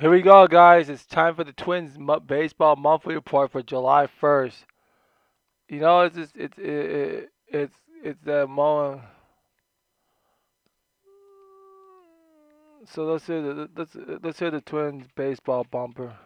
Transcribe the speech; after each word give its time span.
Here 0.00 0.10
we 0.10 0.22
go, 0.22 0.46
guys. 0.46 0.88
It's 0.88 1.04
time 1.04 1.34
for 1.34 1.44
the 1.44 1.52
Twins 1.52 1.98
baseball 2.26 2.74
monthly 2.74 3.14
report 3.14 3.52
for 3.52 3.62
July 3.62 4.08
1st. 4.22 4.64
You 5.68 5.80
know, 5.80 6.00
it's 6.00 6.16
just, 6.16 6.34
it's 6.38 6.56
it, 6.56 6.64
it, 6.66 7.28
it's 7.48 7.74
it's 8.02 8.18
that 8.24 8.48
moment. 8.48 9.02
So 12.86 13.04
let's 13.04 13.26
hear 13.26 13.42
the 13.42 13.68
let's 13.76 13.94
let's 14.22 14.38
hear 14.38 14.50
the 14.50 14.62
Twins 14.62 15.06
baseball 15.14 15.66
bumper. 15.70 16.16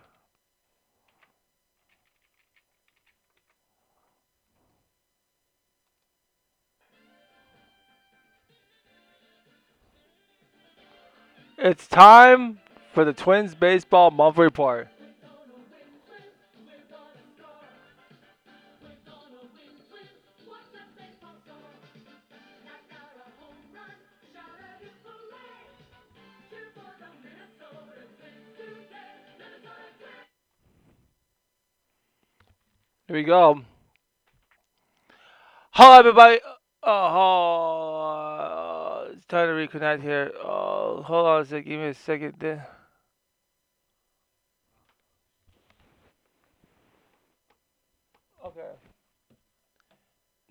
It's 11.58 11.88
time 11.88 12.60
for 12.94 13.04
the 13.04 13.12
Twins 13.12 13.54
baseball 13.56 14.10
monthly 14.12 14.44
report. 14.44 14.88
Here 33.06 33.16
we 33.16 33.24
go. 33.24 33.60
Hello, 35.72 35.98
everybody. 35.98 36.40
Oh, 36.82 38.28
it's 39.12 39.26
time 39.26 39.48
to 39.48 39.52
reconnect 39.52 40.00
here. 40.00 40.32
Oh, 40.42 41.02
hold 41.02 41.26
on 41.26 41.42
a 41.42 41.44
second. 41.44 41.64
Give 41.64 41.80
me 41.80 41.88
a 41.88 41.94
second. 41.94 42.34
There. 42.38 42.66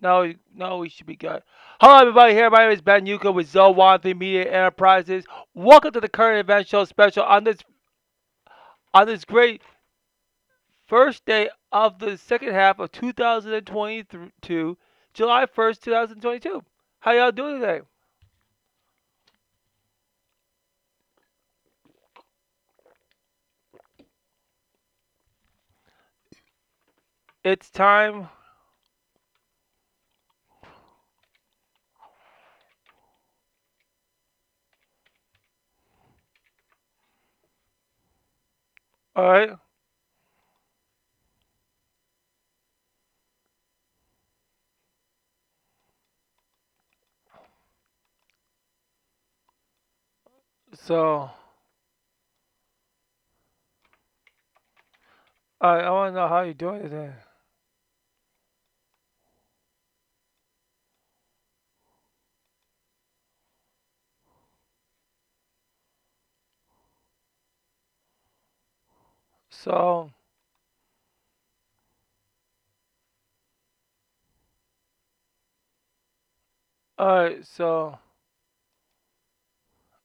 No, 0.04 0.34
no, 0.54 0.76
we 0.76 0.90
should 0.90 1.06
be 1.06 1.16
good. 1.16 1.42
Hello, 1.80 1.98
everybody. 1.98 2.34
Here, 2.34 2.50
my 2.50 2.64
name 2.64 2.72
is 2.72 2.82
Ben 2.82 3.06
Yuka 3.06 3.32
with 3.32 3.50
Zowanthi 3.50 4.14
Media 4.14 4.44
Enterprises. 4.44 5.24
Welcome 5.54 5.92
to 5.92 6.00
the 6.00 6.10
current 6.10 6.40
event 6.40 6.68
show 6.68 6.84
special 6.84 7.22
on 7.22 7.44
this 7.44 7.56
on 8.92 9.06
this 9.06 9.24
great 9.24 9.62
first 10.86 11.24
day 11.24 11.48
of 11.72 11.98
the 12.00 12.18
second 12.18 12.52
half 12.52 12.80
of 12.80 12.92
2022, 12.92 14.76
July 15.14 15.46
1st, 15.46 15.80
2022. 15.80 16.62
How 17.00 17.12
y'all 17.12 17.32
doing 17.32 17.62
today? 17.62 17.80
It's 27.42 27.70
time. 27.70 28.28
All 39.16 39.24
right. 39.24 39.50
So, 50.84 51.30
I 55.60 55.80
I 55.80 55.90
want 55.90 56.14
to 56.14 56.20
know 56.20 56.28
how 56.28 56.42
you're 56.42 56.54
doing 56.54 56.82
today. 56.82 57.12
So, 69.50 70.10
all 76.98 77.06
right. 77.16 77.46
So, 77.46 77.98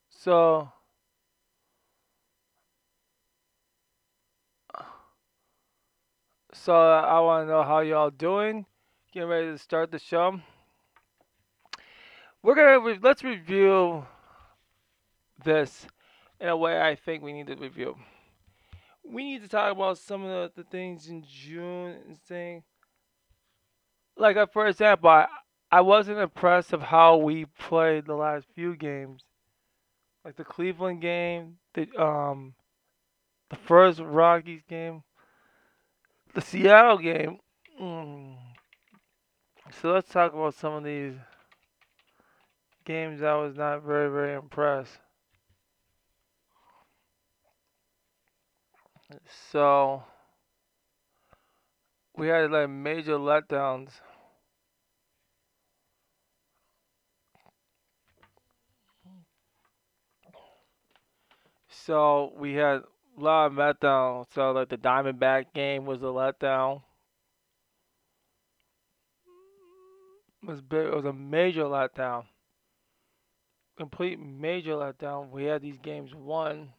so, 0.10 0.72
so 6.70 6.76
I 6.76 7.20
want 7.22 7.48
to 7.48 7.52
know 7.52 7.64
how 7.64 7.80
y'all 7.80 8.12
doing. 8.12 8.64
Getting 9.12 9.28
ready 9.28 9.48
to 9.48 9.58
start 9.58 9.90
the 9.90 9.98
show. 9.98 10.40
We're 12.44 12.54
gonna 12.54 12.80
re- 12.80 13.00
let's 13.02 13.24
review 13.24 14.06
this 15.44 15.88
in 16.40 16.48
a 16.48 16.56
way 16.56 16.80
I 16.80 16.94
think 16.94 17.24
we 17.24 17.34
need 17.34 17.48
to 17.48 17.56
review. 17.56 17.96
We 19.04 19.24
need 19.24 19.42
to 19.42 19.48
talk 19.48 19.72
about 19.72 19.98
some 19.98 20.24
of 20.24 20.54
the, 20.54 20.62
the 20.62 20.70
things 20.70 21.08
in 21.08 21.24
June 21.28 21.96
and 22.08 22.22
thing. 22.22 22.62
Like 24.16 24.38
uh, 24.38 24.46
for 24.46 24.68
example, 24.68 25.10
I, 25.10 25.26
I 25.72 25.82
wasn't 25.82 26.20
impressed 26.20 26.72
of 26.72 26.84
how 26.84 27.18
we 27.18 27.46
played 27.46 28.06
the 28.06 28.14
last 28.14 28.46
few 28.54 28.76
games. 28.76 29.24
Like 30.24 30.36
the 30.36 30.46
Cleveland 30.46 31.02
game, 31.02 31.56
the 31.74 31.90
um 32.00 32.54
the 33.50 33.56
first 33.56 34.00
Rockies 34.00 34.62
game, 34.70 35.02
the 36.34 36.42
Seattle 36.42 36.98
game. 36.98 37.40
Mm. 37.82 38.36
So 39.82 39.92
let's 39.92 40.10
talk 40.10 40.34
about 40.34 40.56
some 40.56 40.74
of 40.74 40.84
these 40.84 41.14
games 42.86 43.22
I 43.22 43.36
was 43.36 43.56
not 43.56 43.84
very 43.84 44.10
very 44.10 44.36
impressed. 44.36 45.00
So 49.52 50.04
we 52.16 52.28
had 52.28 52.52
like 52.52 52.70
major 52.70 53.18
letdowns. 53.18 53.92
So 61.70 62.34
we 62.38 62.54
had 62.54 62.82
a 63.20 63.24
lot 63.24 63.46
of 63.48 63.54
letdown. 63.54 64.26
So 64.34 64.52
like 64.52 64.70
the 64.70 64.78
Diamondback 64.78 65.54
game 65.54 65.86
was 65.86 66.02
a 66.02 66.06
letdown. 66.06 66.82
It 70.42 70.50
was 70.50 70.62
big. 70.62 70.86
It 70.86 70.96
was 70.96 71.06
a 71.06 71.14
major 71.14 71.64
letdown. 71.64 72.26
Complete 73.78 74.20
major 74.20 74.74
letdown. 74.74 75.32
We 75.32 75.46
had 75.46 75.62
these 75.62 75.78
games 75.80 76.14
won. 76.14 76.70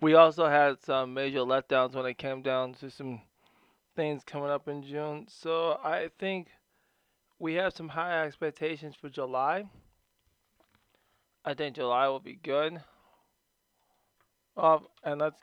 We 0.00 0.14
also 0.14 0.48
had 0.48 0.82
some 0.82 1.14
major 1.14 1.40
letdowns 1.40 1.94
when 1.94 2.06
it 2.06 2.18
came 2.18 2.42
down 2.42 2.74
to 2.74 2.90
some 2.90 3.20
things 3.94 4.24
coming 4.24 4.50
up 4.50 4.66
in 4.66 4.82
June. 4.82 5.26
So 5.28 5.78
I 5.84 6.08
think 6.18 6.48
we 7.38 7.54
have 7.54 7.72
some 7.72 7.88
high 7.88 8.24
expectations 8.24 8.96
for 9.00 9.08
July. 9.08 9.64
I 11.44 11.54
think 11.54 11.76
July 11.76 12.08
will 12.08 12.20
be 12.20 12.34
good. 12.34 12.80
Um, 14.56 14.86
and 15.02 15.20
let's 15.20 15.40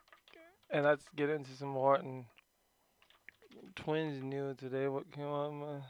and 0.69 0.85
let's 0.85 1.03
get 1.15 1.29
into 1.29 1.51
some 1.51 1.69
more 1.69 1.99
Twins 3.75 4.23
news 4.23 4.57
today. 4.57 4.87
What 4.87 5.11
came 5.11 5.25
on? 5.25 5.83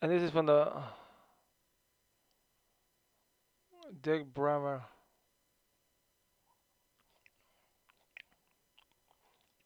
And 0.00 0.12
this 0.12 0.22
is 0.22 0.30
from 0.30 0.46
the 0.46 0.72
Dick 4.02 4.32
Bremer. 4.32 4.82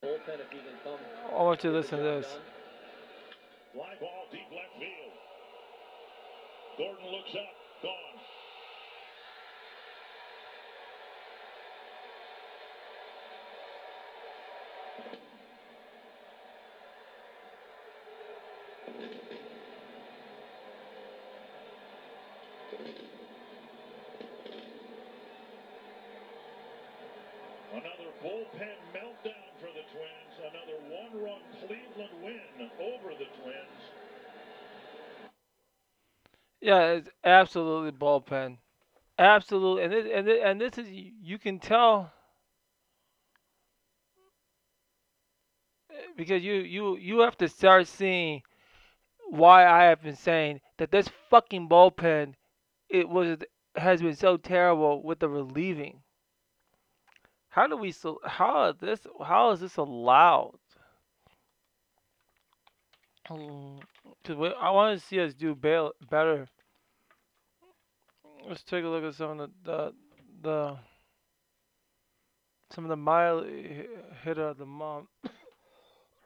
I 0.05 1.43
want 1.43 1.63
you 1.63 1.71
to 1.71 1.77
listen 1.77 1.99
to 1.99 2.05
this. 2.05 2.27
Fly 3.73 3.95
ball 4.01 4.27
deep 4.33 4.41
left 4.51 4.75
field. 4.79 5.13
Gordon 6.77 7.07
looks 7.13 7.31
up. 7.37 7.55
Gone. 7.83 8.19
Another 27.73 28.11
bullpen 28.23 28.77
meltdown 28.93 29.49
for 29.61 29.71
the 29.73 29.85
Twins. 29.93 30.35
Another 30.41 30.79
one-run 30.91 31.41
Cleveland 31.67 32.13
win 32.23 32.71
over 32.81 33.15
the 33.15 33.27
Twins. 33.43 33.83
Yeah, 36.63 36.93
it's 36.93 37.11
absolutely 37.25 37.93
bullpen. 37.93 38.57
Absolutely, 39.19 39.85
and 39.85 39.95
and 39.95 40.29
and 40.29 40.61
this 40.61 40.79
is 40.79 40.89
you 40.91 41.39
can 41.39 41.59
tell 41.61 42.13
eh, 45.91 45.95
because 46.17 46.43
you 46.43 46.55
you 46.55 46.97
you 46.97 47.21
have 47.21 47.37
to 47.39 47.49
start 47.49 47.87
seeing 47.87 48.43
why 49.31 49.67
I 49.67 49.85
have 49.85 50.03
been 50.03 50.17
saying 50.17 50.61
that 50.79 50.91
this 50.93 51.09
fucking 51.31 51.69
bullpen 51.69 52.35
it 52.91 53.09
was 53.09 53.39
has 53.77 54.03
been 54.03 54.17
so 54.17 54.37
terrible 54.39 55.03
with 55.03 55.21
the 55.21 55.29
relieving. 55.29 56.03
How 57.51 57.69
do 57.69 57.77
we 57.77 57.93
so 57.93 58.19
how 58.25 58.65
is 58.71 58.79
this 58.79 59.07
how 59.25 59.51
is 59.53 59.61
this 59.61 59.77
allowed? 59.77 60.59
Because 63.29 64.53
I 64.61 64.71
want 64.71 64.99
to 64.99 65.07
see 65.07 65.21
us 65.21 65.35
do 65.35 65.55
bail, 65.55 65.93
better. 66.11 66.49
Let's 68.49 68.65
take 68.65 68.85
a 68.85 68.89
look 68.89 69.05
at 69.05 69.15
some 69.15 69.39
of 69.39 69.39
the 69.39 69.51
the, 69.65 69.93
the 70.43 70.77
some 72.75 72.85
of 72.85 72.89
the 72.89 72.97
mile 72.97 73.45
hitter 74.25 74.49
of 74.49 74.59
the 74.59 74.67
month. 74.67 75.09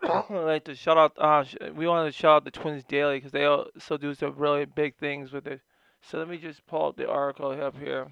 Like 0.30 0.64
to 0.64 0.74
shout 0.74 0.98
out. 0.98 1.12
Uh, 1.18 1.44
we 1.74 1.88
want 1.88 2.06
to 2.06 2.16
shout 2.16 2.36
out 2.36 2.44
the 2.44 2.50
Twins 2.50 2.84
Daily 2.84 3.16
because 3.16 3.32
they 3.32 3.44
also 3.44 3.96
do 3.96 4.14
some 4.14 4.34
really 4.36 4.64
big 4.66 4.94
things 4.98 5.32
with 5.32 5.46
it. 5.46 5.62
So 6.02 6.18
let 6.18 6.28
me 6.28 6.36
just 6.36 6.64
pull 6.66 6.88
up 6.88 6.96
the 6.96 7.08
article 7.08 7.50
up 7.50 7.76
here. 7.78 8.06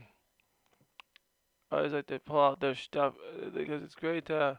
I 1.70 1.76
always 1.76 1.92
like 1.92 2.06
to 2.06 2.18
pull 2.18 2.40
out 2.40 2.60
their 2.60 2.74
stuff 2.74 3.14
uh, 3.14 3.50
because 3.50 3.82
it's 3.82 3.94
great 3.94 4.26
to 4.26 4.58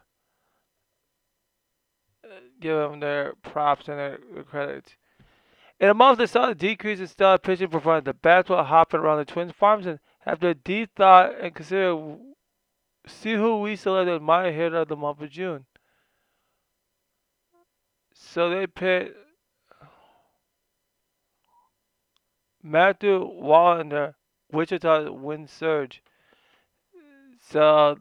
give 2.60 2.78
them 2.78 3.00
their 3.00 3.34
props 3.44 3.88
and 3.88 4.00
their 4.00 4.20
credits. 4.50 4.96
In 5.80 5.90
a 5.90 5.94
month, 5.94 6.20
they 6.20 6.26
saw 6.26 6.50
a 6.50 6.56
decrease 6.56 7.00
in 7.00 7.08
style 7.08 7.38
pitching 7.38 7.70
performance. 7.70 8.06
The 8.06 8.14
bats 8.14 8.50
were 8.50 8.64
hopping 8.64 9.02
around 9.02 9.18
the 9.18 9.26
Twins 9.26 9.52
farms, 9.52 9.86
and 9.86 10.00
after 10.26 10.50
a 10.50 10.56
deep 10.56 10.92
thought 10.96 11.38
and 11.40 11.54
consider, 11.54 12.18
see 13.06 13.34
who 13.34 13.60
we 13.60 13.76
selected 13.76 14.22
my 14.22 14.52
hitter 14.52 14.78
of 14.78 14.88
the 14.88 14.96
month 14.96 15.22
of 15.22 15.30
June. 15.30 15.66
So 18.14 18.50
they 18.50 18.68
picked 18.68 19.18
Matthew 22.64 23.20
Wallinder, 23.20 24.16
Wichita 24.52 25.12
Wind 25.12 25.50
Surge. 25.50 26.02
So 27.42 27.98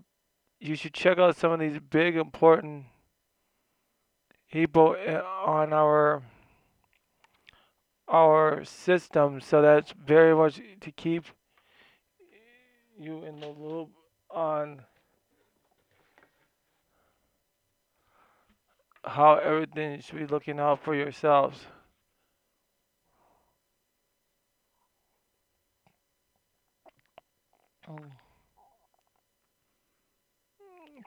you 0.60 0.76
should 0.76 0.94
check 0.94 1.18
out 1.18 1.36
some 1.36 1.52
of 1.52 1.60
these 1.60 1.78
big 1.90 2.16
important 2.16 2.86
people 4.54 4.94
eh, 5.04 5.20
on 5.44 5.72
our 5.72 6.22
our 8.06 8.64
system. 8.64 9.40
So 9.40 9.60
that's 9.60 9.92
very 10.06 10.32
much 10.32 10.60
to 10.80 10.92
keep 10.92 11.24
you 12.96 13.24
in 13.24 13.40
the 13.40 13.48
loop 13.48 13.88
on 14.30 14.82
how 19.04 19.34
everything 19.42 20.00
should 20.00 20.18
be 20.18 20.26
looking 20.26 20.60
out 20.60 20.84
for 20.84 20.94
yourselves. 20.94 21.66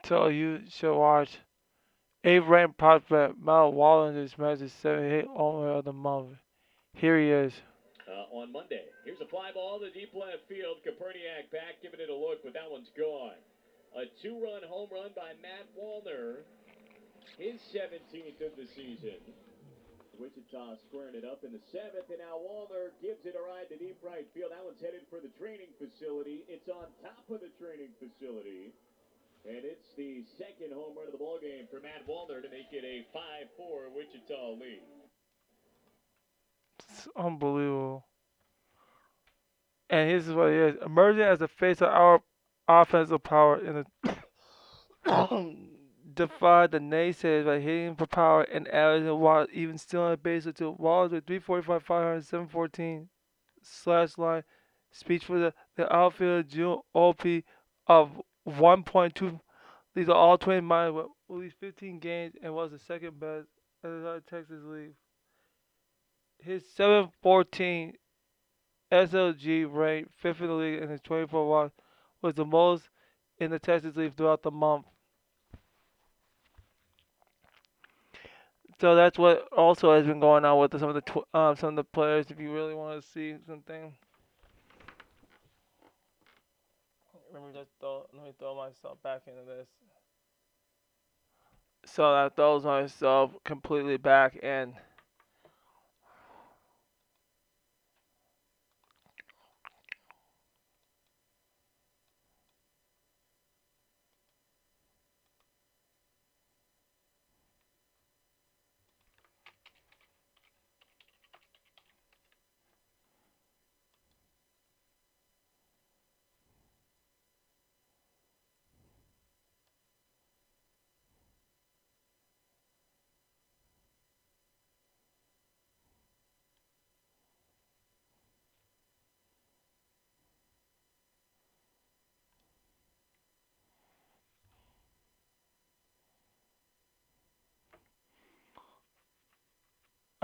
So 0.03 0.27
you 0.27 0.63
should 0.67 0.93
watch 0.93 1.39
eight 2.23 2.45
ranked 2.47 2.77
prospect 2.77 3.35
Mel 3.39 3.71
Wallen's 3.71 4.37
matches 4.37 4.71
seven 4.81 5.09
hit 5.09 5.27
owner 5.35 5.69
of 5.69 5.85
the 5.85 5.93
month. 5.93 6.29
Here 6.93 7.19
he 7.19 7.29
is. 7.29 7.53
Uh, 8.07 8.35
on 8.35 8.51
Monday. 8.51 8.85
Here's 9.05 9.21
a 9.21 9.27
fly 9.27 9.51
ball 9.53 9.79
to 9.79 9.91
deep 9.91 10.13
left 10.13 10.47
field. 10.47 10.77
Koperniak 10.85 11.51
back, 11.51 11.81
giving 11.81 11.99
it 11.99 12.09
a 12.09 12.15
look, 12.15 12.43
but 12.43 12.53
that 12.53 12.69
one's 12.69 12.89
gone. 12.97 13.37
A 13.95 14.05
two-run 14.21 14.61
home 14.67 14.89
run 14.91 15.11
by 15.15 15.35
Matt 15.41 15.67
Wallner 15.77 16.43
his 17.37 17.61
17th 17.69 18.41
of 18.41 18.57
the 18.57 18.65
season. 18.73 19.21
Wichita 20.17 20.81
squaring 20.89 21.13
it 21.13 21.21
up 21.21 21.45
in 21.45 21.53
the 21.53 21.61
seventh, 21.69 22.09
and 22.09 22.17
now 22.17 22.41
Wallner 22.41 22.89
gives 22.97 23.21
it 23.29 23.37
a 23.37 23.43
ride 23.45 23.69
to 23.69 23.77
deep 23.77 24.01
right 24.01 24.25
field. 24.33 24.49
That 24.49 24.65
one's 24.65 24.81
headed 24.81 25.05
for 25.13 25.21
the 25.21 25.29
training 25.37 25.69
facility. 25.77 26.41
It's 26.49 26.65
on 26.65 26.89
top 27.05 27.21
of 27.29 27.45
the 27.45 27.53
training 27.61 27.93
facility. 28.01 28.73
And 29.45 29.63
it's 29.63 29.93
the 29.95 30.23
second 30.37 30.73
home 30.73 30.95
run 30.97 31.05
of 31.07 31.11
the 31.11 31.17
ball 31.17 31.39
game 31.41 31.67
for 31.69 31.79
Matt 31.79 32.07
Wallner 32.07 32.41
to 32.41 32.49
make 32.49 32.67
it 32.71 32.83
a 32.83 33.05
5-4 33.15 33.95
Wichita 33.95 34.51
lead. 34.59 34.81
It's 36.89 37.07
unbelievable. 37.15 38.05
And 39.89 40.09
here's 40.09 40.27
what 40.29 40.49
it 40.49 40.75
is. 40.75 40.81
Emerging 40.85 41.23
as 41.23 41.39
the 41.39 41.47
face 41.47 41.81
of 41.81 41.87
our 41.87 42.21
offensive 42.67 43.23
power 43.23 43.57
in 43.63 43.85
the 43.85 43.85
defied 46.13 46.71
the 46.71 46.79
naysayers 46.79 47.45
by 47.45 47.59
hitting 47.59 47.95
for 47.95 48.07
power 48.07 48.41
and 48.43 48.67
averaging 48.67 49.17
while 49.19 49.47
even 49.53 49.77
still 49.77 50.01
on 50.01 50.11
a 50.11 50.17
base 50.17 50.45
until 50.45 50.75
Wallace 50.75 51.11
with 51.11 51.25
345, 51.25 51.83
500, 51.83 52.25
714 52.25 53.07
slash 53.61 54.17
line. 54.17 54.43
Speech 54.91 55.25
for 55.25 55.39
the, 55.39 55.53
the 55.75 55.93
outfielder 55.93 56.43
June 56.43 56.79
OP 56.93 57.23
of 57.87 58.21
1.2 58.47 59.39
These 59.95 60.09
are 60.09 60.15
all 60.15 60.37
20 60.37 60.61
minors 60.61 60.93
with 60.93 61.05
at 61.29 61.35
least 61.35 61.55
15 61.59 61.99
games 61.99 62.33
and 62.41 62.53
was 62.53 62.71
the 62.71 62.79
second 62.79 63.19
best 63.19 63.47
in 63.83 64.03
the 64.03 64.23
Texas 64.29 64.63
League. 64.63 64.95
His 66.39 66.63
714 66.75 67.93
SLG 68.91 69.67
rate, 69.71 70.07
fifth 70.15 70.41
in 70.41 70.47
the 70.47 70.53
league, 70.53 70.81
and 70.81 70.91
his 70.91 71.01
24 71.01 71.47
watts 71.47 71.73
was 72.21 72.35
the 72.35 72.45
most 72.45 72.89
in 73.39 73.51
the 73.51 73.59
Texas 73.59 73.95
League 73.95 74.15
throughout 74.15 74.43
the 74.43 74.51
month. 74.51 74.85
So 78.79 78.95
that's 78.95 79.17
what 79.17 79.47
also 79.51 79.93
has 79.93 80.05
been 80.05 80.19
going 80.19 80.45
on 80.45 80.59
with 80.59 80.79
some 80.79 80.89
of 80.89 80.95
the 80.95 81.01
tw- 81.01 81.35
um, 81.35 81.55
some 81.55 81.69
of 81.69 81.75
the 81.77 81.83
players. 81.83 82.27
If 82.29 82.39
you 82.39 82.53
really 82.53 82.75
want 82.75 83.01
to 83.01 83.07
see 83.07 83.35
something, 83.47 83.95
let 87.37 87.47
me 87.53 87.59
just 87.59 87.71
throw 87.79 88.05
let 88.13 88.23
me 88.23 88.31
throw 88.39 88.55
myself 88.55 89.01
back 89.03 89.21
into 89.27 89.43
this. 89.45 89.67
So 91.85 92.13
that 92.13 92.35
throws 92.35 92.65
myself 92.65 93.31
completely 93.45 93.97
back 93.97 94.35
in. 94.37 94.73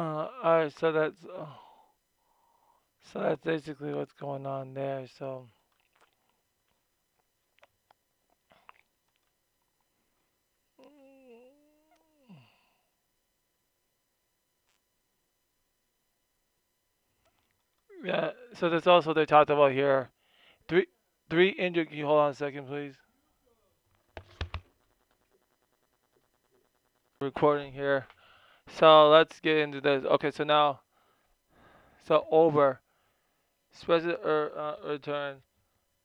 Uh, 0.04 0.28
alright, 0.44 0.74
so 0.78 0.92
that's 0.92 1.24
uh, 1.24 1.46
so 3.14 3.22
that's 3.22 3.42
basically 3.42 3.94
what's 3.94 4.12
going 4.12 4.46
on 4.46 4.74
there. 4.74 5.08
So. 5.18 5.48
Yeah, 18.04 18.32
so 18.60 18.70
that's 18.70 18.88
also 18.88 19.14
they 19.14 19.26
talked 19.26 19.50
about 19.50 19.72
here. 19.72 20.10
Three 20.68 20.88
three 21.30 21.52
injured 21.52 21.88
can 21.88 21.98
you 21.98 22.06
hold 22.06 22.20
on 22.20 22.32
a 22.32 22.34
second 22.34 22.68
please? 22.68 22.96
Recording 27.22 27.72
here. 27.72 28.06
So 28.68 29.10
let's 29.10 29.40
get 29.40 29.58
into 29.58 29.82
this. 29.82 30.04
Okay, 30.06 30.32
so 30.32 30.44
now 30.44 30.82
so 32.06 32.26
over. 32.32 32.80
Special 33.72 34.18
er, 34.24 34.52
uh, 34.56 34.88
return 34.88 35.38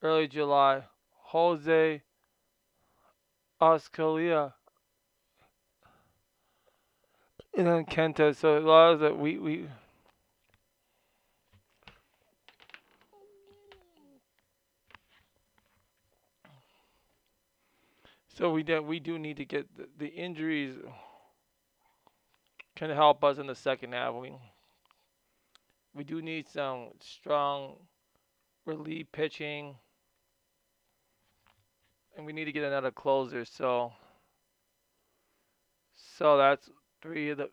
early 0.02 0.28
July. 0.28 0.84
Jose 1.28 2.00
Australia, 3.60 4.54
and 7.54 7.66
then 7.66 7.84
Kenta. 7.84 8.34
So 8.34 8.56
a 8.56 8.60
lot 8.60 8.92
of 8.92 9.00
that 9.00 9.18
we 9.18 9.36
we. 9.36 9.68
So 18.34 18.52
we 18.52 18.62
do, 18.62 18.80
we 18.80 19.00
do 19.00 19.18
need 19.18 19.36
to 19.38 19.44
get 19.44 19.66
the, 19.76 19.88
the 19.98 20.06
injuries 20.06 20.76
can 22.78 22.90
help 22.90 23.24
us 23.24 23.38
in 23.38 23.48
the 23.48 23.56
second 23.56 23.92
half. 23.92 24.14
We 24.14 24.32
we 25.94 26.04
do 26.04 26.22
need 26.22 26.48
some 26.48 26.90
strong 27.00 27.74
relief 28.66 29.10
pitching, 29.10 29.74
and 32.16 32.24
we 32.24 32.32
need 32.32 32.44
to 32.44 32.52
get 32.52 32.62
another 32.62 32.92
closer. 32.92 33.44
So 33.44 33.92
so 35.96 36.38
that's 36.38 36.70
three 37.02 37.30
of 37.30 37.38
the 37.38 37.50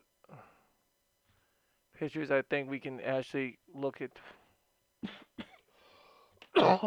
pitchers 1.98 2.30
I 2.30 2.42
think 2.42 2.70
we 2.70 2.78
can 2.78 3.00
actually 3.00 3.58
look 3.74 4.00
at. 4.00 4.12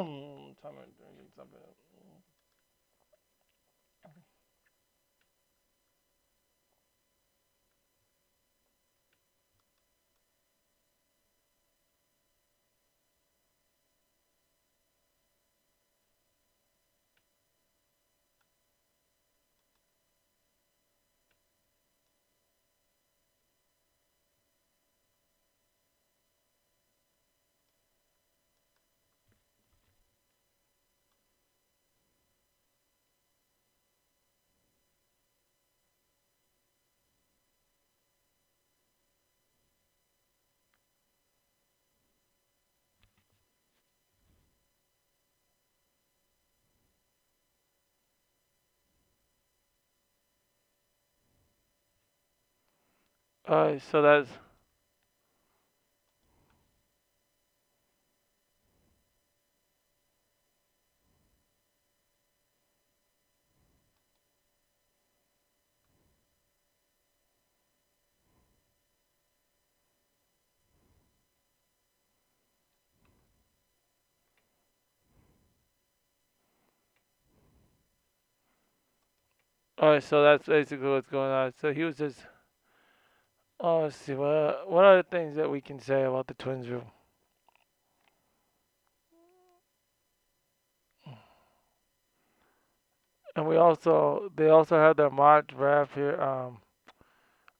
Alright, 53.49 53.81
so 53.91 54.01
that's 54.03 54.29
alright. 79.81 80.03
So 80.03 80.23
that's 80.23 80.47
basically 80.47 80.89
what's 80.89 81.09
going 81.09 81.31
on. 81.31 81.53
So 81.61 81.73
he 81.73 81.83
was 81.83 81.97
just. 81.97 82.19
Oh, 83.59 83.81
let's 83.83 83.97
see. 83.97 84.13
What 84.15 84.69
what 84.69 84.85
are 84.85 84.97
the 84.97 85.03
things 85.03 85.35
that 85.37 85.49
we 85.51 85.61
can 85.61 85.79
say 85.79 86.03
about 86.03 86.27
the 86.27 86.35
Twins 86.35 86.69
room? 86.69 86.85
And 93.35 93.47
we 93.47 93.57
also 93.57 94.31
they 94.35 94.49
also 94.49 94.77
have 94.77 94.97
their 94.97 95.09
March 95.11 95.47
draft 95.49 95.93
here. 95.95 96.21
Um, 96.21 96.59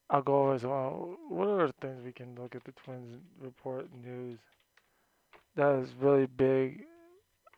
I'll 0.10 0.22
go 0.24 0.44
over 0.44 0.56
as 0.56 0.63
well. 0.65 1.18
What 1.29 1.48
are 1.48 1.68
the 1.68 1.74
things 1.82 2.03
we 2.03 2.13
can 2.13 2.36
look 2.36 2.56
at 2.56 2.63
the 2.65 2.74
Twins 2.74 3.22
report 3.41 3.88
news? 4.03 4.39
That 5.56 5.75
is 5.79 5.94
really 6.00 6.27
big. 6.27 6.86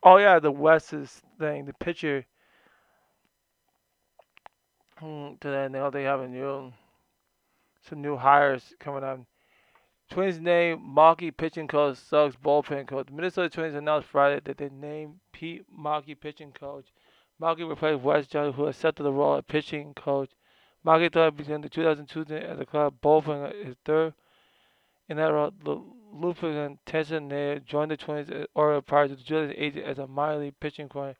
Oh 0.03 0.17
yeah, 0.17 0.39
the 0.39 0.51
Wes's 0.51 1.21
thing. 1.39 1.65
The 1.65 1.73
pitcher 1.73 2.25
hmm, 4.97 5.33
today. 5.41 5.67
Now 5.71 5.89
they 5.89 6.03
have 6.03 6.21
a 6.21 6.27
new 6.27 6.73
some 7.87 8.01
new 8.01 8.15
hires 8.17 8.73
coming 8.79 9.03
on. 9.03 9.25
Twins 10.09 10.39
name 10.39 10.79
Maki 10.79 11.35
pitching 11.35 11.67
coach 11.67 11.97
Suggs 11.97 12.35
bullpen 12.35 12.87
coach. 12.87 13.07
The 13.07 13.13
Minnesota 13.13 13.49
Twins 13.49 13.75
announced 13.75 14.09
Friday 14.09 14.41
that 14.43 14.57
they 14.57 14.69
named 14.69 15.19
Pete 15.31 15.65
Maki 15.73 16.19
pitching 16.19 16.51
coach. 16.51 16.85
Maki 17.41 17.67
replaced 17.67 18.01
Wes 18.01 18.27
Johnson, 18.27 18.53
who 18.53 18.67
accepted 18.67 19.03
the 19.03 19.11
role 19.11 19.35
of 19.35 19.47
pitching 19.47 19.93
coach. 19.93 20.29
Maki 20.85 21.11
thought 21.11 21.37
began 21.37 21.61
the 21.61 21.69
2002 21.69 22.23
season 22.23 22.37
at 22.37 22.57
the 22.57 22.65
club 22.65 22.95
bullpen 23.01 23.49
uh, 23.49 23.65
his 23.65 23.75
third 23.85 24.13
in 25.07 25.17
that 25.17 25.31
role. 25.31 25.53
Lupin 26.13 26.77
and 26.93 27.29
Nair 27.29 27.59
joined 27.59 27.91
the 27.91 27.97
Twins 27.97 28.29
uh, 28.29 28.45
or 28.53 28.81
prior 28.81 29.07
to 29.07 29.15
the 29.15 29.23
2008 29.23 29.77
as 29.77 29.97
a 29.97 30.07
minor 30.07 30.39
league 30.39 30.59
pitching 30.59 30.89
coach 30.89 31.15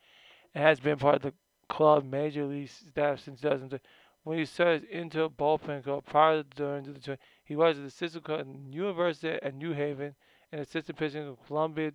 and 0.53 0.63
has 0.63 0.79
been 0.79 0.97
part 0.97 1.15
of 1.15 1.21
the 1.21 1.33
club 1.69 2.03
major 2.03 2.45
league 2.45 2.69
staff 2.69 3.19
since 3.21 3.39
2002. 3.39 3.79
When 4.23 4.37
he 4.37 4.45
served 4.45 4.85
into 4.85 5.27
bullpen 5.29 5.83
coach 5.83 6.05
prior 6.05 6.43
to 6.43 6.49
during 6.49 6.83
the 6.83 6.99
Twins, 6.99 7.19
he 7.43 7.55
was 7.55 7.77
an 7.77 7.85
assistant 7.85 8.23
coach 8.23 8.41
at 8.41 8.47
University 8.47 9.39
at 9.41 9.55
New 9.55 9.73
Haven 9.73 10.15
and 10.51 10.61
assistant 10.61 10.97
pitching 10.97 11.23
coach 11.23 11.39
at 11.41 11.47
Columbia 11.47 11.93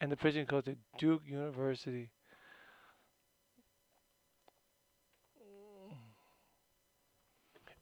and 0.00 0.12
the 0.12 0.16
pitching 0.16 0.46
coach 0.46 0.68
at 0.68 0.76
Duke 0.96 1.22
University. 1.26 2.10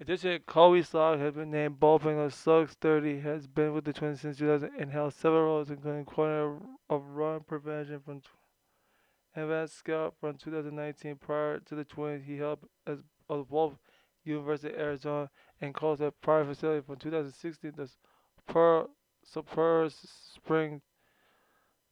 Additionally, 0.00 0.38
Colby 0.38 0.82
Slog 0.82 1.18
has 1.18 1.34
been 1.34 1.50
named 1.50 1.80
bullpen 1.80 2.14
coach. 2.14 2.32
Slugs 2.32 2.74
30 2.74 3.20
has 3.20 3.46
been 3.48 3.74
with 3.74 3.84
the 3.84 3.92
Twins 3.92 4.20
since 4.20 4.38
2000 4.38 4.70
and 4.78 4.92
held 4.92 5.12
several 5.12 5.42
roles, 5.42 5.70
including 5.70 6.04
corner 6.04 6.60
of 6.88 7.04
run 7.08 7.40
prevention 7.40 8.00
from 8.00 8.22
advanced 9.34 9.76
scout 9.76 10.14
from 10.20 10.36
2019. 10.36 11.16
Prior 11.16 11.58
to 11.58 11.74
the 11.74 11.84
Twins, 11.84 12.24
he 12.24 12.36
held 12.36 12.60
as 12.86 13.00
of 13.28 13.50
Wolf 13.50 13.74
University 14.24 14.72
of 14.72 14.78
Arizona 14.78 15.30
and 15.60 15.74
coached 15.74 16.02
at 16.02 16.20
prior 16.20 16.44
facility 16.44 16.84
from 16.84 16.96
2016 16.96 17.72
to 17.72 17.88
Pearl, 18.46 18.90
Spurs 19.24 19.96
Spring 20.34 20.80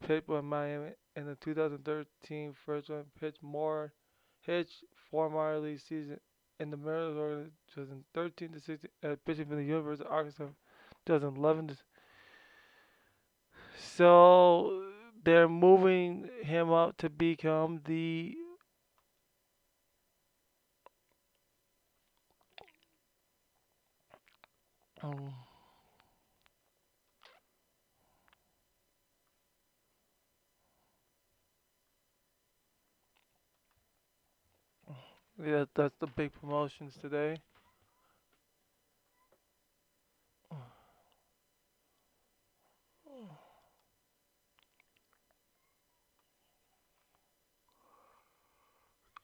Pittsburgh, 0.07 0.45
Miami, 0.45 0.91
in 1.15 1.27
the 1.27 1.37
2013 1.37 2.55
first 2.65 2.89
round 2.89 3.07
pitch 3.19 3.37
more 3.43 3.93
Hitch 4.41 4.85
four 5.11 5.31
minor 5.31 5.59
league 5.59 5.81
season 5.81 6.21
in 6.61 6.71
the 6.71 6.77
Mariners 6.77 7.17
organization 7.17 7.53
2013 7.75 8.53
to 8.53 8.61
16 8.61 8.91
at 9.03 9.25
pitching 9.25 9.47
for 9.47 9.57
the 9.57 9.65
University 9.65 10.07
of 10.07 10.13
Arkansas 10.13 10.49
2011 11.07 11.69
to 11.69 11.77
so 13.79 14.85
they're 15.25 15.49
moving 15.49 16.29
him 16.43 16.71
up 16.71 16.97
to 16.99 17.11
become 17.11 17.81
the 17.85 18.37
um, 25.03 25.33
yeah, 35.45 35.65
that's 35.75 35.95
the 36.01 36.07
big 36.07 36.33
promotions 36.33 36.97
today. 37.01 37.37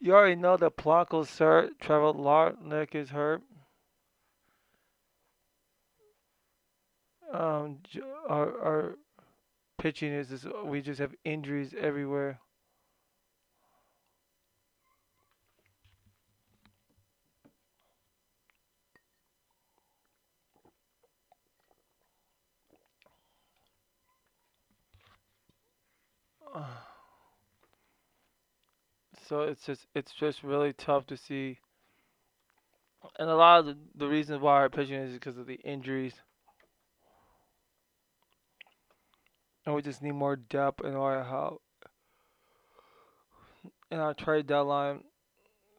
You 0.00 0.14
already 0.14 0.34
know 0.34 0.56
that 0.56 0.76
Polanco's 0.76 1.38
hurt. 1.38 1.78
Trevor 1.80 2.12
Larnach 2.12 2.92
is 2.96 3.10
hurt. 3.10 3.40
Um, 7.32 7.78
our 8.28 8.60
our 8.62 8.94
pitching 9.78 10.12
is, 10.12 10.30
is 10.32 10.46
we 10.64 10.80
just 10.82 11.00
have 11.00 11.14
injuries 11.24 11.74
everywhere. 11.78 12.40
So 29.28 29.42
it's 29.42 29.64
just 29.64 29.86
it's 29.94 30.12
just 30.12 30.42
really 30.42 30.72
tough 30.74 31.06
to 31.06 31.16
see. 31.16 31.58
And 33.18 33.30
a 33.30 33.36
lot 33.36 33.60
of 33.60 33.66
the, 33.66 33.78
the 33.94 34.08
reasons 34.08 34.40
why 34.42 34.54
our 34.54 34.68
pitching 34.70 34.96
is 34.96 35.12
because 35.14 35.38
of 35.38 35.46
the 35.46 35.54
injuries. 35.64 36.14
And 39.64 39.74
we 39.74 39.82
just 39.82 40.02
need 40.02 40.12
more 40.12 40.36
depth 40.36 40.84
in 40.84 40.94
our 40.94 41.22
help 41.24 41.62
in 43.92 43.98
our 43.98 44.14
trade 44.14 44.46
deadline. 44.46 45.04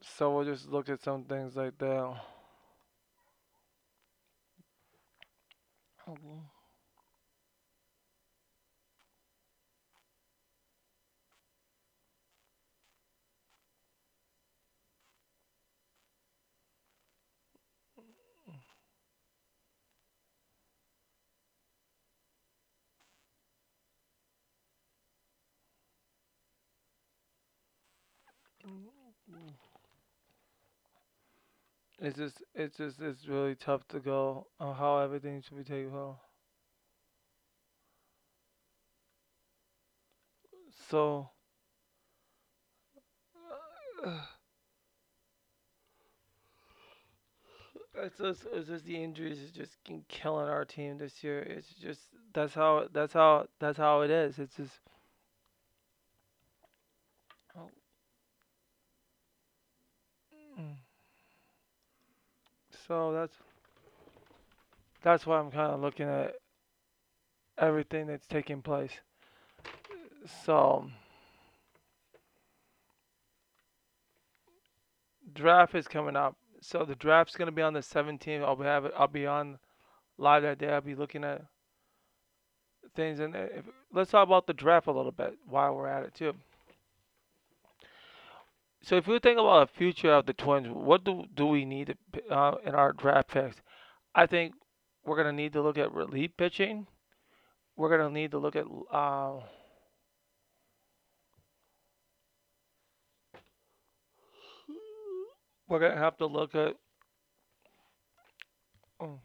So 0.01 0.35
we'll 0.35 0.45
just 0.45 0.69
look 0.69 0.87
at 0.87 1.01
some 1.01 1.23
things 1.23 1.55
like 1.55 1.77
that. 1.79 2.15
It's 31.99 32.17
just, 32.17 32.43
it's 32.53 32.77
just, 32.77 32.99
it's 32.99 33.27
really 33.27 33.55
tough 33.55 33.87
to 33.89 33.99
go 33.99 34.47
on 34.59 34.75
how 34.75 34.97
everything 34.99 35.41
should 35.41 35.57
be 35.57 35.63
taken 35.63 35.91
home. 35.91 36.15
So, 40.89 41.29
it's 47.95 48.17
just, 48.17 48.45
it's 48.51 48.67
just 48.67 48.85
the 48.85 49.01
injuries 49.01 49.39
is 49.39 49.51
just 49.51 49.77
killing 50.09 50.49
our 50.49 50.65
team 50.65 50.97
this 50.97 51.23
year. 51.23 51.39
It's 51.39 51.69
just 51.69 52.01
that's 52.33 52.53
how, 52.53 52.87
that's 52.91 53.13
how, 53.13 53.47
that's 53.59 53.77
how 53.77 54.01
it 54.01 54.11
is. 54.11 54.39
It's 54.39 54.57
just. 54.57 54.73
So 62.87 63.13
that's 63.13 63.35
that's 65.03 65.25
why 65.25 65.39
I'm 65.39 65.51
kind 65.51 65.73
of 65.73 65.79
looking 65.81 66.07
at 66.07 66.35
everything 67.57 68.07
that's 68.07 68.27
taking 68.27 68.61
place. 68.61 68.91
So 70.45 70.89
draft 75.33 75.75
is 75.75 75.87
coming 75.87 76.15
up. 76.15 76.35
So 76.61 76.85
the 76.85 76.95
draft's 76.95 77.35
gonna 77.35 77.51
be 77.51 77.61
on 77.61 77.73
the 77.73 77.79
17th. 77.79 78.43
I'll 78.43 78.55
be 78.55 78.63
have 78.65 78.85
it. 78.85 78.93
I'll 78.97 79.07
be 79.07 79.27
on 79.27 79.59
live 80.17 80.43
that 80.43 80.59
day. 80.59 80.69
I'll 80.69 80.81
be 80.81 80.95
looking 80.95 81.23
at 81.23 81.41
things 82.95 83.19
and 83.19 83.35
if, 83.35 83.65
let's 83.91 84.11
talk 84.11 84.27
about 84.27 84.45
the 84.45 84.53
draft 84.53 84.87
a 84.87 84.91
little 84.91 85.11
bit 85.11 85.35
while 85.47 85.75
we're 85.75 85.87
at 85.87 86.03
it 86.03 86.13
too. 86.13 86.33
So 88.83 88.97
if 88.97 89.07
you 89.07 89.17
think 89.19 89.39
about 89.39 89.69
the 89.69 89.77
future 89.77 90.11
of 90.11 90.25
the 90.25 90.33
Twins, 90.33 90.67
what 90.67 91.05
do 91.05 91.23
do 91.33 91.45
we 91.45 91.63
need 91.63 91.95
uh, 92.29 92.55
in 92.65 92.75
our 92.75 92.91
draft 92.91 93.29
picks? 93.29 93.61
I 94.13 94.25
think 94.25 94.55
we're 95.05 95.15
gonna 95.15 95.31
need 95.31 95.53
to 95.53 95.61
look 95.61 95.77
at 95.77 95.93
relief 95.93 96.31
pitching. 96.35 96.87
We're 97.77 97.89
gonna 97.89 98.09
need 98.09 98.31
to 98.31 98.39
look 98.39 98.57
at 98.57 98.65
uh, 98.91 99.39
we're 105.69 105.79
gonna 105.79 105.97
have 105.97 106.17
to 106.17 106.25
look 106.25 106.53
at 106.53 106.75
um, 108.99 109.19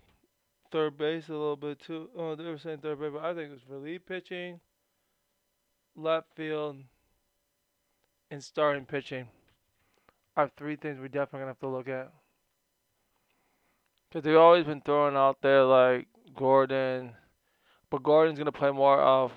third 0.70 0.96
base 0.96 1.28
a 1.28 1.32
little 1.32 1.56
bit 1.56 1.80
too. 1.80 2.11
Oh, 2.16 2.37
they 2.37 2.44
were 2.44 2.59
saying 2.59 2.78
third 2.78 3.00
base, 3.00 3.11
but 3.12 3.24
I 3.24 3.35
think 3.35 3.50
it's 3.52 3.68
relief 3.68 4.06
pitching, 4.06 4.61
left 5.96 6.28
field, 6.37 6.76
and 8.30 8.44
starting 8.44 8.87
pitching 8.87 9.26
are 10.38 10.51
three 10.57 10.77
things 10.77 10.98
we're 11.01 11.09
definitely 11.09 11.40
gonna 11.40 11.51
have 11.51 11.59
to 11.59 11.68
look 11.68 11.88
at. 11.88 12.12
Cause 14.12 14.22
they've 14.22 14.37
always 14.37 14.64
been 14.64 14.81
throwing 14.81 15.16
out 15.16 15.37
there 15.42 15.64
like 15.64 16.07
Gordon, 16.35 17.12
but 17.90 18.05
Gordon's 18.05 18.38
gonna 18.38 18.53
play 18.53 18.70
more 18.70 19.01
of 19.01 19.33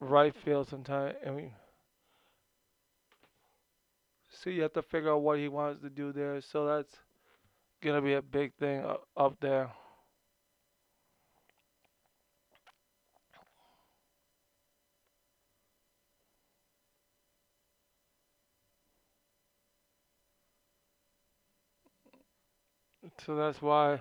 right 0.00 0.34
field 0.44 0.68
sometime, 0.68 1.14
and 1.24 1.36
we, 1.36 1.52
so 4.28 4.50
you 4.50 4.62
have 4.62 4.72
to 4.72 4.82
figure 4.82 5.12
out 5.12 5.22
what 5.22 5.38
he 5.38 5.46
wants 5.46 5.80
to 5.82 5.88
do 5.88 6.12
there. 6.12 6.40
So 6.40 6.66
that's 6.66 6.94
gonna 7.80 8.02
be 8.02 8.14
a 8.14 8.22
big 8.22 8.52
thing 8.56 8.84
up 9.16 9.36
there. 9.40 9.70
So 23.24 23.36
that's 23.36 23.62
why 23.62 24.00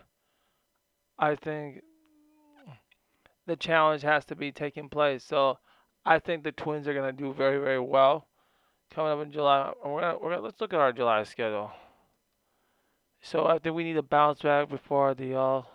I 1.19 1.35
think 1.35 1.81
the 3.45 3.55
challenge 3.55 4.01
has 4.01 4.25
to 4.25 4.35
be 4.35 4.51
taking 4.51 4.89
place. 4.89 5.23
So 5.23 5.59
I 6.05 6.17
think 6.19 6.43
the 6.43 6.51
Twins 6.51 6.87
are 6.87 6.93
gonna 6.93 7.11
do 7.11 7.31
very 7.33 7.59
very 7.59 7.79
well 7.79 8.27
coming 8.89 9.11
up 9.11 9.23
in 9.23 9.31
July. 9.31 9.71
We're 9.85 10.01
gonna, 10.01 10.17
we're 10.17 10.29
gonna 10.31 10.41
let's 10.41 10.59
look 10.59 10.73
at 10.73 10.79
our 10.79 10.91
July 10.91 11.23
schedule. 11.23 11.71
So 13.21 13.45
I 13.45 13.59
think 13.59 13.75
we 13.75 13.83
need 13.83 13.93
to 13.93 14.01
bounce 14.01 14.41
back 14.41 14.69
before 14.69 15.13
the 15.13 15.35
uh, 15.35 15.37
all 15.37 15.65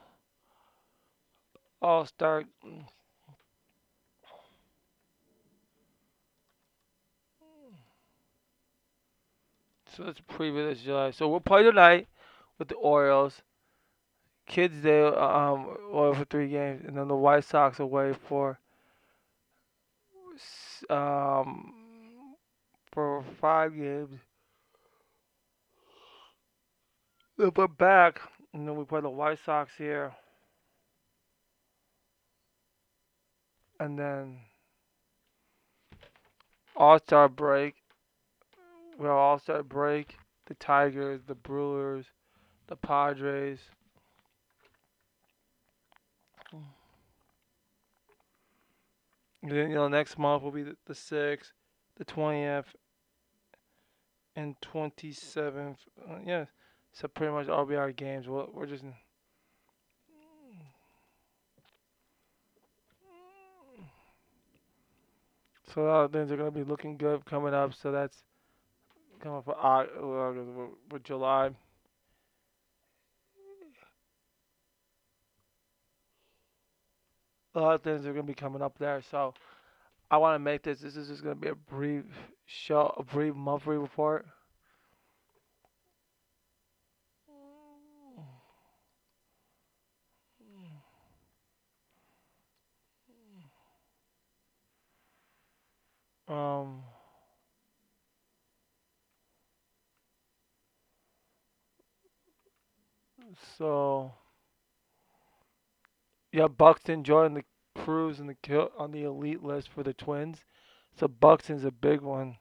all 1.80 2.04
star. 2.04 2.42
So 9.94 10.02
let's 10.02 10.20
preview 10.20 10.68
this 10.68 10.82
July. 10.82 11.12
So 11.12 11.28
we'll 11.28 11.40
play 11.40 11.62
tonight 11.62 12.08
with 12.58 12.68
the 12.68 12.74
Orioles. 12.76 13.42
Kids 14.46 14.80
Day, 14.80 15.02
um, 15.02 15.76
well, 15.90 16.14
for 16.14 16.24
three 16.24 16.48
games, 16.48 16.84
and 16.86 16.96
then 16.96 17.08
the 17.08 17.16
White 17.16 17.44
Sox 17.44 17.80
away 17.80 18.14
for, 18.28 18.60
um, 20.88 21.74
for 22.92 23.24
five 23.40 23.74
games. 23.74 24.20
Then 27.36 27.50
we're 27.56 27.66
back, 27.66 28.20
and 28.54 28.68
then 28.68 28.76
we 28.76 28.84
play 28.84 29.00
the 29.00 29.10
White 29.10 29.40
Sox 29.44 29.72
here, 29.76 30.12
and 33.80 33.98
then 33.98 34.38
All 36.76 36.98
Star 37.00 37.28
break. 37.28 37.74
We 38.96 39.06
have 39.06 39.14
All 39.16 39.38
Star 39.40 39.62
break. 39.64 40.16
The 40.46 40.54
Tigers, 40.54 41.22
the 41.26 41.34
Brewers, 41.34 42.06
the 42.68 42.76
Padres. 42.76 43.60
Then 49.42 49.70
you 49.70 49.74
know 49.76 49.88
next 49.88 50.18
month 50.18 50.42
will 50.42 50.50
be 50.50 50.64
the, 50.64 50.76
the 50.86 50.94
sixth, 50.94 51.52
the 51.96 52.04
twentieth, 52.04 52.74
and 54.34 54.60
twenty 54.60 55.12
seventh. 55.12 55.78
Uh, 56.08 56.16
yeah, 56.24 56.46
so 56.92 57.06
pretty 57.06 57.32
much 57.32 57.48
all 57.48 57.64
be 57.64 57.76
our 57.76 57.92
games. 57.92 58.26
We're, 58.26 58.46
we're 58.52 58.66
just. 58.66 58.84
So 65.72 65.82
a 65.82 65.84
lot 65.84 66.04
of 66.04 66.12
things 66.12 66.32
are 66.32 66.36
gonna 66.36 66.50
be 66.50 66.64
looking 66.64 66.96
good 66.96 67.24
coming 67.26 67.54
up. 67.54 67.74
So 67.74 67.92
that's 67.92 68.24
coming 69.20 69.42
for 69.42 69.56
with, 70.56 70.70
with 70.90 71.04
July. 71.04 71.50
A 77.56 77.60
lot 77.60 77.74
of 77.74 77.82
things 77.82 78.04
are 78.04 78.12
gonna 78.12 78.22
be 78.22 78.34
coming 78.34 78.60
up 78.60 78.76
there. 78.78 79.00
So 79.10 79.32
I 80.10 80.18
want 80.18 80.34
to 80.34 80.38
make 80.38 80.62
this. 80.62 80.80
This 80.80 80.94
is 80.94 81.08
just 81.08 81.22
gonna 81.22 81.34
be 81.34 81.48
a 81.48 81.54
brief 81.54 82.04
show, 82.44 82.94
a 82.98 83.02
brief 83.02 83.34
monthly 83.34 83.78
report. 83.78 84.26
Um. 96.28 96.82
So 103.56 104.12
yeah, 106.36 106.48
Buxton 106.48 107.02
joined 107.02 107.34
the 107.34 107.44
Cruise 107.74 108.20
and 108.20 108.28
the 108.28 108.70
on 108.76 108.92
the 108.92 109.04
elite 109.04 109.42
list 109.42 109.70
for 109.70 109.82
the 109.82 109.94
Twins. 109.94 110.44
So 111.00 111.08
Buxton's 111.08 111.64
a 111.64 111.70
big 111.70 112.02
one. 112.02 112.36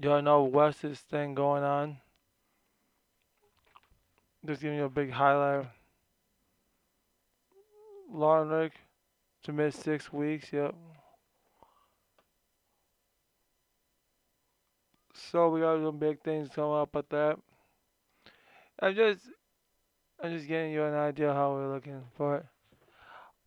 Y'all 0.00 0.22
know 0.22 0.44
Wes's 0.44 1.00
thing 1.00 1.34
going 1.34 1.62
on. 1.62 1.98
Just 4.46 4.62
giving 4.62 4.78
you 4.78 4.84
a 4.84 4.88
big 4.88 5.10
highlight. 5.10 5.66
Larnach 8.10 8.72
to 9.42 9.52
miss 9.52 9.76
six 9.76 10.10
weeks. 10.10 10.50
Yep. 10.50 10.74
So 15.12 15.50
we 15.50 15.60
got 15.60 15.82
some 15.84 15.98
big 15.98 16.22
things 16.22 16.48
coming 16.54 16.78
up 16.78 16.94
with 16.94 17.10
that. 17.10 17.36
I'm 18.80 18.94
just, 18.94 19.20
I'm 20.22 20.36
just 20.36 20.48
getting 20.48 20.72
you 20.72 20.84
an 20.84 20.94
idea 20.94 21.32
how 21.32 21.52
we're 21.52 21.72
looking 21.74 22.02
for 22.16 22.36
it. 22.36 22.46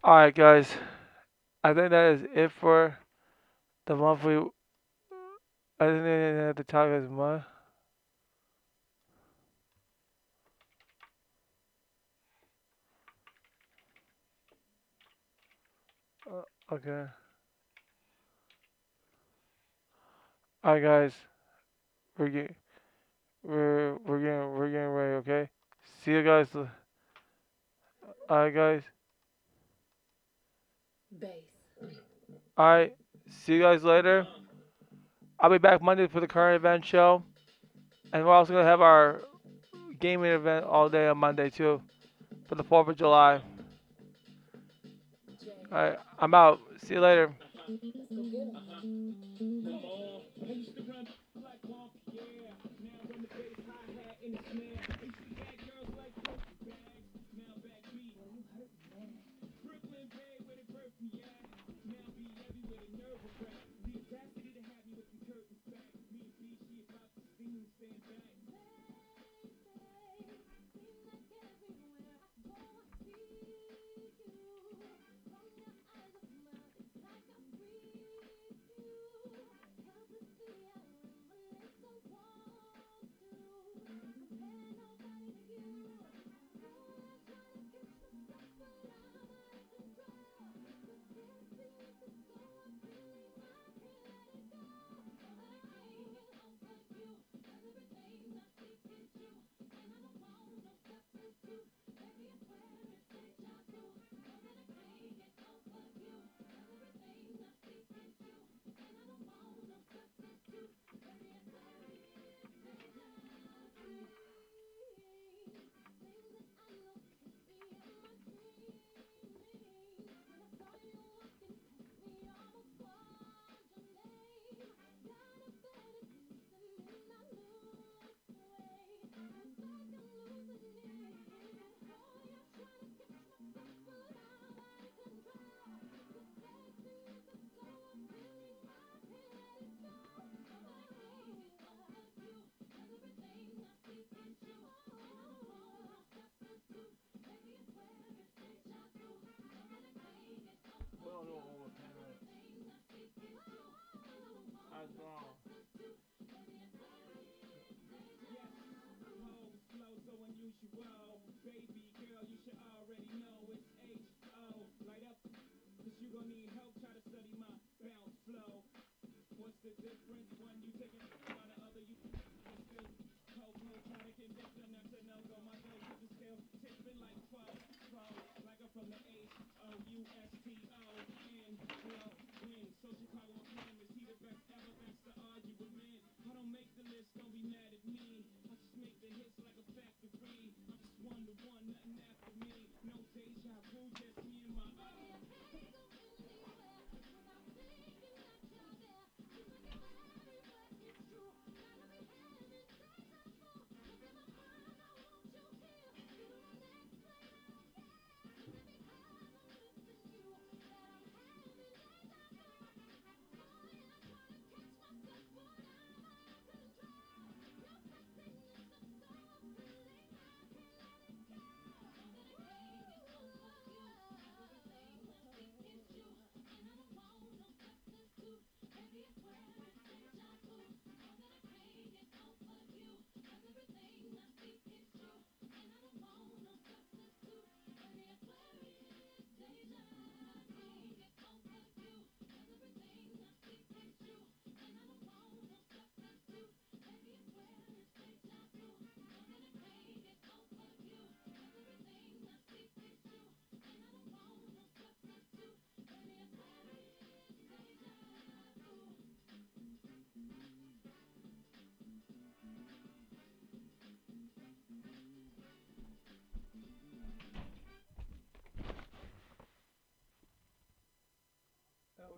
All 0.04 0.16
right, 0.16 0.34
guys. 0.34 0.68
I 1.64 1.74
think 1.74 1.92
that 1.92 2.14
is 2.16 2.22
it 2.34 2.52
for 2.52 2.98
the 3.86 3.96
monthly. 3.96 4.38
I 5.80 5.86
think 5.88 6.04
they 6.04 6.36
have 6.48 6.56
to 6.58 6.64
talk 6.64 6.90
as 6.90 7.10
much. 7.10 7.44
Uh, 16.30 16.74
okay. 16.76 17.06
All 20.64 20.74
right, 20.74 20.84
guys. 20.84 21.14
We're 22.18 22.30
getting, 22.30 22.56
we're 23.44 23.98
we're 24.06 24.20
getting 24.22 24.52
we're 24.58 24.72
getting 24.72 24.90
ready. 24.90 25.14
Okay. 25.16 25.50
See 26.04 26.12
you 26.12 26.22
guys. 26.22 26.48
right, 28.30 28.54
guys. 28.54 28.82
Bass. 31.18 31.30
All 32.58 32.66
right. 32.66 32.94
See 33.30 33.54
you 33.54 33.62
guys 33.62 33.86
later. 33.86 34.28
I'll 35.40 35.50
be 35.50 35.60
back 35.60 35.82
Monday 35.82 36.08
for 36.08 36.20
the 36.20 36.28
current 36.28 36.58
event 36.58 36.84
show, 36.84 37.24
and 38.12 38.26
we're 38.26 38.34
also 38.34 38.52
gonna 38.52 38.66
have 38.66 38.82
our 38.82 39.22
gaming 40.02 40.32
event 40.32 40.66
all 40.66 40.90
day 40.90 41.08
on 41.08 41.18
Monday 41.18 41.50
too, 41.50 41.82
for 42.50 42.56
the 42.56 42.64
Fourth 42.64 42.90
of 42.90 42.98
July. 42.98 43.42
All 45.72 45.84
right. 45.84 45.98
I'm 46.20 46.34
out. 46.34 46.60
See 46.86 46.96
you 46.96 47.00
later. 47.00 47.34